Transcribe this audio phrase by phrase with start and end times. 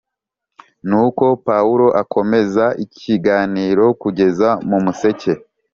[0.87, 5.31] Nuko Pawulo akomeza ikiganiro kugeza mu museke